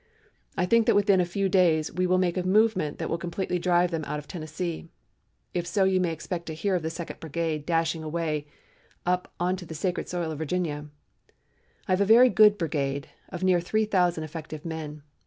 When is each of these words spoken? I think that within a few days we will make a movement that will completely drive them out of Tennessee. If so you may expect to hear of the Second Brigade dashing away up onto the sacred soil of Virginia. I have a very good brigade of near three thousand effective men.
I 0.57 0.65
think 0.65 0.87
that 0.87 0.95
within 0.95 1.21
a 1.21 1.25
few 1.25 1.47
days 1.47 1.93
we 1.93 2.07
will 2.07 2.17
make 2.17 2.35
a 2.35 2.41
movement 2.41 2.97
that 2.97 3.07
will 3.07 3.19
completely 3.19 3.59
drive 3.59 3.91
them 3.91 4.03
out 4.05 4.17
of 4.17 4.27
Tennessee. 4.27 4.89
If 5.53 5.67
so 5.67 5.83
you 5.83 5.99
may 6.01 6.11
expect 6.11 6.47
to 6.47 6.55
hear 6.55 6.73
of 6.73 6.81
the 6.81 6.89
Second 6.89 7.19
Brigade 7.19 7.67
dashing 7.67 8.01
away 8.01 8.47
up 9.05 9.31
onto 9.39 9.63
the 9.67 9.75
sacred 9.75 10.09
soil 10.09 10.31
of 10.31 10.39
Virginia. 10.39 10.87
I 11.87 11.91
have 11.91 12.01
a 12.01 12.05
very 12.05 12.29
good 12.29 12.57
brigade 12.57 13.09
of 13.29 13.43
near 13.43 13.61
three 13.61 13.85
thousand 13.85 14.23
effective 14.23 14.65
men. 14.65 15.03